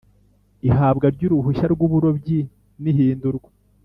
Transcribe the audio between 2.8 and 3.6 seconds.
n ihindurwa